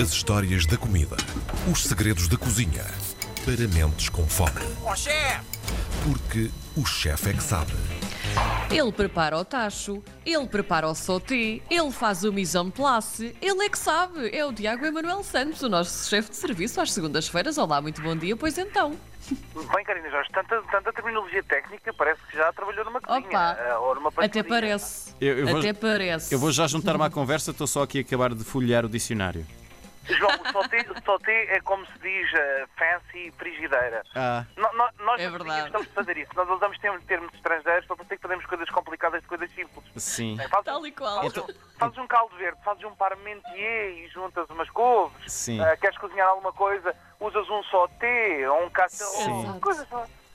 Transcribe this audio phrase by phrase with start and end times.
[0.00, 1.16] As histórias da comida.
[1.70, 2.84] Os segredos da cozinha.
[3.44, 4.60] Para mentes com fome.
[4.82, 5.44] Ó chefe!
[6.04, 7.72] Porque o chefe é que sabe.
[8.70, 13.64] Ele prepara o tacho, ele prepara o sauté, ele faz o mise en place, ele
[13.64, 14.34] é que sabe.
[14.36, 17.56] É o Tiago Emanuel Santos, o nosso chefe de serviço às segundas-feiras.
[17.58, 18.96] Olá, muito bom dia, pois então.
[19.30, 23.26] Bem, Karina Jorge, tanta, tanta terminologia técnica, parece que já trabalhou numa cozinha.
[23.28, 25.14] Opa, eh, ou numa Até parece.
[25.20, 26.34] Eu- eu vou- Até parece.
[26.34, 29.46] Eu vou já juntar-me à conversa, estou só aqui a acabar de folhear o dicionário.
[30.08, 34.02] João, o sauté, o sauté é como se diz eh, fancy frigideira.
[34.14, 35.62] Ah, No- no- nós É verdade.
[35.62, 36.30] gostamos de fazer isso.
[36.36, 39.84] Nós usamos termos, termos estrangeiros para parecer que fazemos coisas complicadas de coisas simples.
[39.96, 40.36] sim.
[40.36, 41.22] Bem, fazes, Tal e qual.
[41.22, 41.46] Fazes, um,
[41.78, 45.32] fazes um caldo verde, fazes um parmentier e juntas umas couves.
[45.32, 45.60] Sim.
[45.60, 49.52] Eh, queres cozinhar alguma coisa, usas um sauté ou um casserole.
[49.52, 49.60] Sim.
[49.60, 49.86] Coisas,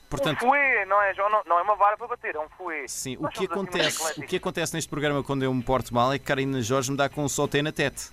[0.10, 1.30] Portanto- um fouet, não é, João?
[1.30, 2.90] Não, não é uma vara para bater, é um fouet.
[2.90, 4.30] Sim, o que, assim acontece, o ecléticos.
[4.30, 7.08] que acontece neste programa quando eu me porto mal é que Karina Jorge me dá
[7.08, 8.10] com um soltei na tete.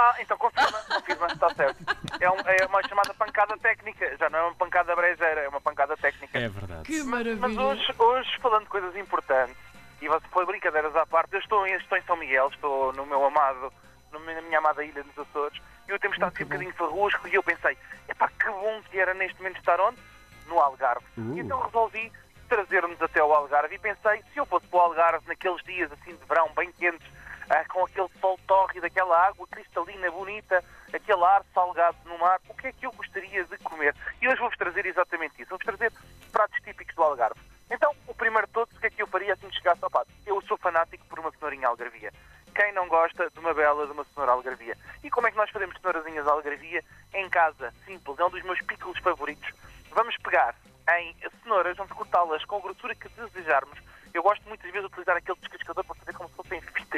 [0.00, 1.76] Ah, então confirma, confirma, está certo.
[2.20, 5.60] É, um- é uma chamada pancada técnica, já não é uma pancada brejeira, é uma
[5.60, 6.38] pancada técnica.
[6.38, 6.84] É verdade.
[6.84, 7.60] Que Mas maravilha.
[7.60, 9.56] hoje, hoje, falando de coisas importantes,
[10.00, 13.04] e você foi brincadeiras à parte, eu estou em, estou em São Miguel, estou no
[13.06, 13.72] meu amado,
[14.12, 17.34] na minha amada ilha dos Açores, e o tempo está assim um bocadinho farrusco, e
[17.34, 17.76] eu pensei,
[18.08, 19.98] epá, que bom que era neste momento estar onde?
[20.46, 21.04] No Algarve.
[21.16, 21.34] Uh.
[21.36, 22.12] E então resolvi
[22.48, 26.14] trazer-nos até ao Algarve, e pensei, se eu fosse para o Algarve naqueles dias assim
[26.14, 27.06] de verão, bem quentes,
[27.50, 32.54] ah, com aquele sol tórrido, aquela água cristalina, bonita, aquele ar salgado no mar, o
[32.54, 33.94] que é que eu gostaria de comer?
[34.20, 35.50] E hoje vou-vos trazer exatamente isso.
[35.50, 35.92] Vou-vos trazer
[36.30, 37.40] pratos típicos do Algarve.
[37.70, 39.90] Então, o primeiro de todos, o que é que eu faria assim que chegasse ao
[39.90, 40.10] pato?
[40.26, 42.12] Eu sou fanático por uma cenourinha algarvia.
[42.54, 44.76] Quem não gosta de uma bela de uma cenoura algarvia?
[45.04, 46.82] E como é que nós fazemos cenourazinhas algarvia?
[47.14, 49.50] Em casa, simples, é um dos meus pickles favoritos.
[49.90, 50.54] Vamos pegar
[50.96, 53.78] em cenouras, vamos cortá-las com a grossura que desejarmos.
[54.14, 56.97] Eu gosto muitas vezes de utilizar aquele descascador para fazer como se fossem fitas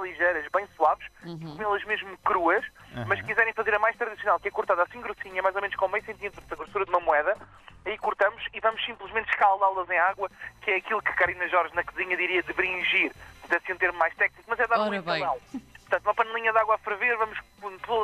[0.00, 2.64] bem ligeiras, bem suaves, comê-las mesmo cruas,
[3.06, 5.76] mas se quiserem fazer a mais tradicional, que é cortada assim grossinha, mais ou menos
[5.76, 7.36] com meio centímetro da grossura de uma moeda,
[7.84, 10.30] aí cortamos e vamos simplesmente escaldá-las em água,
[10.62, 13.12] que é aquilo que Karina Jorge na cozinha diria de bringir,
[13.48, 15.38] desse um termo mais técnico, mas é dar um Ora entalão.
[15.50, 17.38] Portanto, uma panelinha de água a ferver, vamos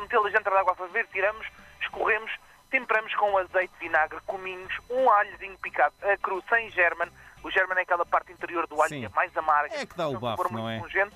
[0.02, 1.46] metê-las dentro da água a ferver, tiramos,
[1.82, 2.32] escorremos,
[2.70, 7.08] temperamos com azeite, vinagre, cominhos, um alhozinho picado a cru, sem german.
[7.42, 9.00] O german é aquela parte interior do alho Sim.
[9.00, 9.76] que é mais amarga.
[9.76, 10.80] É que dá o bafo, for não muito é?
[10.80, 11.14] pungente.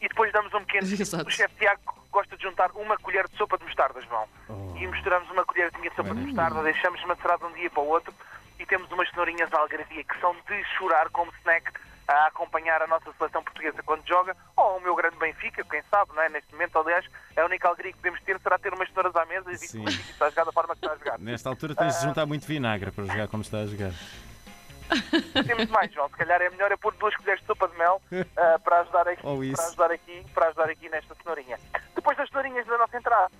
[0.00, 0.86] E depois damos um pequeno...
[0.88, 1.28] Exato.
[1.28, 1.80] O chefe Tiago
[2.10, 4.26] gosta de juntar uma colher de sopa de mostarda, João.
[4.48, 4.76] Oh.
[4.76, 7.88] E misturamos uma colherzinha de sopa de mostarda, deixamos macerar de um dia para o
[7.88, 8.14] outro
[8.58, 11.70] e temos umas cenourinhas de algarvia que são de chorar como snack
[12.08, 16.12] a acompanhar a nossa seleção portuguesa quando joga, ou o meu grande Benfica, quem sabe,
[16.14, 16.28] não é?
[16.28, 19.24] Neste momento, aliás, é a única alegria que podemos ter será ter umas cenouras à
[19.26, 19.84] mesa e Sim.
[19.84, 21.18] que está a jogar da forma que está a jogar.
[21.18, 23.92] Nesta altura tens de juntar muito vinagre para jogar como está a jogar.
[25.46, 26.08] Temos mais, João.
[26.08, 28.00] Se calhar é melhor é pôr duas colheres de sopa de mel
[28.36, 29.56] ah, para, ajudar aqui, isso.
[29.56, 31.58] para, ajudar aqui, para ajudar aqui nesta cenourinha.
[31.94, 33.30] Depois das cenourinhas da nossa entrada,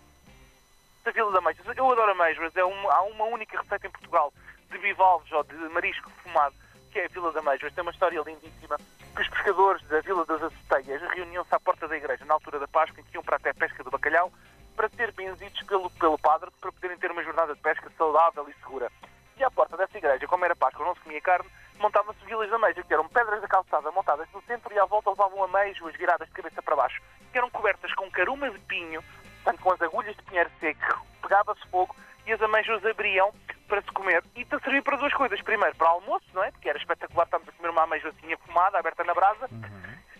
[1.07, 1.65] da Vila da Meixas.
[1.77, 2.55] Eu adoro ameijoas.
[2.57, 4.33] É uma, há uma única receita em Portugal
[4.71, 6.55] de bivalves ou de marisco fumado,
[6.91, 7.73] que é a Vila da Meixas.
[7.73, 8.77] Tem uma história lindíssima
[9.15, 12.69] que os pescadores da Vila das Aceteias reuniam-se à porta da igreja na altura da
[12.69, 14.31] Páscoa, em que iam para até a pesca do bacalhau,
[14.75, 18.53] para ser benzidos pelo, pelo padre, para poderem ter uma jornada de pesca saudável e
[18.61, 18.91] segura.
[19.39, 21.49] E à porta dessa igreja, como era Páscoa, não se comia carne,
[21.79, 25.11] montavam-se vilas de ameijo, que eram pedras da calçada montadas no centro e à volta
[25.11, 29.03] levavam ameijoas viradas de cabeça para baixo, que eram cobertas com caruma de pinho,
[29.45, 31.95] portanto com as agulhas de pinheiro seco, pegava-se fogo
[32.27, 33.33] e as ameijoas abriam
[33.67, 34.23] para se comer.
[34.35, 35.41] E te servia para duas coisas.
[35.43, 36.51] Primeiro, para almoço, não é?
[36.51, 39.49] Porque era espetacular, estamos a comer uma ameijoazinha fumada, aberta na brasa.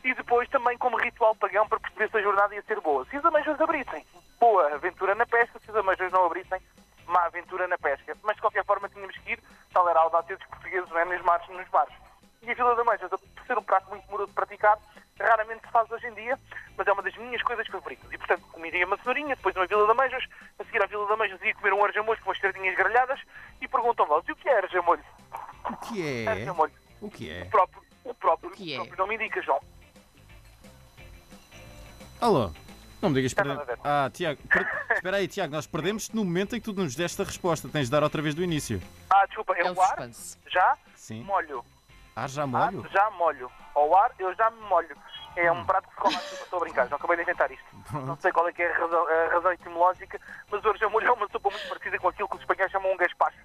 [0.05, 3.05] E depois também como ritual pagão para perceber se a jornada ia ser boa.
[3.07, 4.05] Se as ameijoas abrissem,
[4.39, 5.59] boa aventura na pesca.
[5.59, 6.61] Se as ameijoas não abrissem,
[7.07, 8.17] má aventura na pesca.
[8.23, 9.41] Mas de qualquer forma tínhamos que ir,
[9.73, 10.91] tal era a audácia dos portugueses,
[11.49, 11.63] não é?
[11.63, 11.95] Nos mares.
[12.43, 14.79] E a Vila da Meijas, por ser um prato muito demorado de praticar,
[15.19, 16.39] raramente se faz hoje em dia,
[16.77, 18.11] mas é uma das minhas coisas favoritas.
[18.13, 20.25] E, portanto, comeria uma cenourinha, depois uma Vila da Meijas,
[20.59, 23.21] a seguir à Vila da Meijas ia comer um arjamolho com umas sardinhas grelhadas
[23.61, 25.05] e perguntam-vos, e o que é arjamolho?
[25.71, 26.29] O que é?
[26.29, 26.73] Arjamolho.
[27.01, 27.43] O que é?
[27.43, 28.77] O próprio, o próprio, que é?
[28.77, 29.61] o próprio nome indica, João.
[32.21, 32.51] Alô?
[33.07, 33.79] Não me digas a ver.
[33.85, 37.23] Ah, Tiago, per- espera aí, Tiago, nós perdemos no momento em que tu nos deste
[37.23, 37.69] a resposta.
[37.69, 38.83] Tens de dar outra vez do início.
[39.09, 40.37] Ah, desculpa, é, É o ar, suspense.
[40.49, 41.23] já, Sim.
[41.23, 41.65] molho.
[42.17, 42.85] Ah, já Ah, molho?
[42.91, 43.49] já molho.
[43.77, 44.97] Ao ar, eu já me molho.
[45.37, 46.43] É um prato que se come à sopa.
[46.45, 47.65] Estou a brincar, não acabei de inventar isto.
[47.93, 50.21] Não sei qual é que é a razão, a razão etimológica,
[50.51, 52.97] mas o arjamolho é uma sopa muito parecida com aquilo que os espanhóis chamam um
[52.97, 53.39] gaspacho.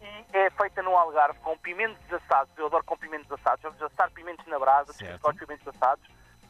[0.00, 2.50] E é feita no Algarve com pimentos assados.
[2.56, 3.62] Eu adoro com pimentos assados.
[3.62, 6.04] Vamos assar pimentos na brasa, com os pimentos assados.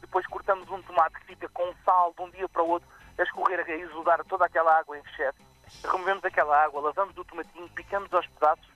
[0.09, 3.21] Depois cortamos um tomate que fica com sal de um dia para o outro, a
[3.21, 5.37] escorrer, a exudar toda aquela água em excesso.
[5.83, 8.67] Removemos aquela água, lavamos o tomatinho, picamos aos pedaços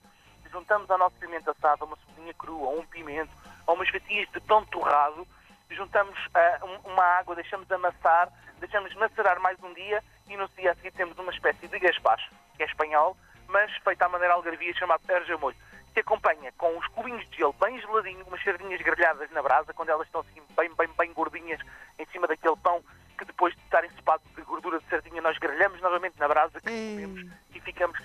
[0.51, 3.31] juntamos ao nosso pimento assado uma cebolinha crua, um pimento,
[3.65, 5.27] ou umas fatias de pão torrado
[5.71, 6.15] juntamos
[6.61, 10.91] um- uma água, deixamos amassar, deixamos macerar mais um dia e no dia a seguir
[10.91, 15.35] temos uma espécie de gaspacho, que é espanhol, mas feita à maneira algarvia, chamado erja
[15.39, 15.57] molho,
[15.93, 19.89] que acompanha com uns cubinhos de gelo bem geladinho, umas sardinhas grelhadas na brasa, quando
[19.89, 21.59] elas estão assim bem, bem, bem gordinhas
[21.99, 22.83] em cima daquele pão,
[23.17, 26.65] que depois de estar ensopado de gordura de sardinha, nós grelhamos novamente na brasa, que
[26.69, 27.99] comemos e ficamos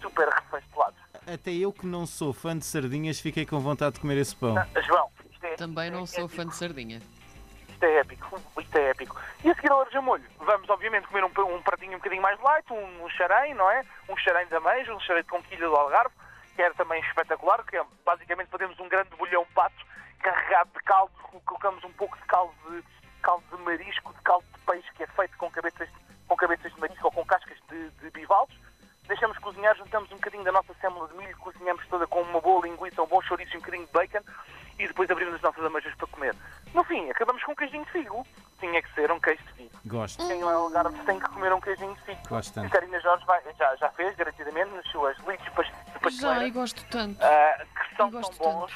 [0.00, 0.98] super refastelados.
[1.26, 4.56] Até eu que não sou fã de sardinhas fiquei com vontade de comer esse pão.
[4.58, 6.36] Ah, João, isto é, Também não é sou épico.
[6.36, 7.02] fã de sardinha.
[7.68, 9.20] Isto é épico, isto é épico.
[9.42, 12.40] E a seguir ao laranja molho, vamos obviamente comer um, um pratinho um bocadinho mais
[12.40, 13.84] light, um, um xarém, não é?
[14.08, 16.14] Um xarém de ameijo, um xarém de conquilha do Algarve,
[16.54, 19.74] que era também espetacular, que é, basicamente fazemos um grande bolhão pato
[20.20, 21.12] carregado de caldo,
[21.44, 22.82] colocamos um pouco de caldo de,
[23.22, 25.88] caldo de marisco, de caldo de peixe, que é feito com cabeças,
[26.28, 28.56] com cabeças de marisco ou com cascas de, de bivalves.
[29.06, 32.66] Deixamos cozinhar, juntamos um bocadinho da nossa sêmola de milho, cozinhamos toda com uma boa
[32.66, 34.20] linguiça, um bom chouriço e um bocadinho de bacon
[34.78, 36.34] e depois abrimos as nossas ameijas para comer.
[36.72, 38.26] No fim, acabamos com um queijinho de figo.
[38.58, 39.70] Tinha que ser um queijo de figo.
[39.84, 40.26] Gosto.
[40.26, 42.20] Quem é Algarve tem que comer um queijinho de figo.
[42.30, 42.64] Gosto.
[42.64, 45.46] E Karina Jorge vai- já, já fez, garantidamente, nas suas lides
[46.10, 47.22] de pas- de Já, pasteleira, e gosto tanto.
[47.22, 48.72] ah, que são tão bons,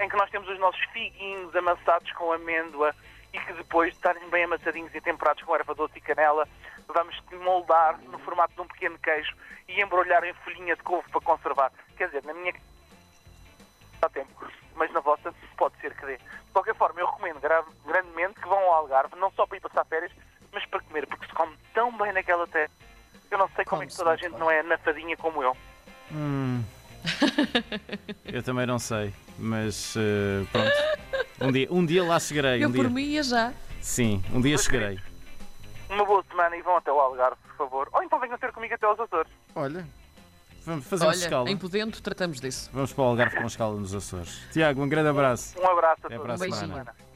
[0.00, 2.94] em que nós temos os nossos figuinhos amassados com amêndoa
[3.32, 6.46] e que depois de estarem bem amassadinhos e temperados com erva doce e canela,
[6.88, 9.34] vamos moldar no formato de um pequeno queijo
[9.68, 11.72] e embrulhar em folhinha de couve para conservar.
[11.96, 12.52] Quer dizer, na minha
[14.02, 16.16] há tempo, mas na vossa pode ser que dê.
[16.16, 19.60] De qualquer forma, eu recomendo gra- grandemente que vão ao Algarve, não só para ir
[19.60, 20.12] passar férias,
[20.52, 22.70] mas para comer, porque se come tão bem naquela terra.
[23.30, 24.40] Eu não sei como é que toda a gente bem.
[24.40, 25.56] não é nafadinha como eu.
[26.12, 26.62] Hum.
[28.24, 30.72] Eu também não sei, mas eh, pronto.
[31.40, 32.62] Um dia, um dia lá chegarei.
[32.62, 32.90] Eu Um por dia.
[32.90, 33.52] mim ia já.
[33.80, 34.98] Sim, um dia chegarei.
[35.90, 37.88] Uma boa semana e vão até o Algarve, por favor.
[37.92, 39.30] Ou então venham ter comigo até aos Açores.
[39.54, 39.86] Olha,
[40.64, 41.50] vamos fazer uma Olha, escala.
[41.50, 42.70] em Podento tratamos disso.
[42.72, 44.40] Vamos para o Algarve com escala nos Açores.
[44.52, 45.58] Tiago, um grande abraço.
[45.60, 46.22] Um abraço a Até todos.
[46.22, 46.60] para a Beijinho.
[46.60, 46.84] semana.
[46.94, 47.11] semana.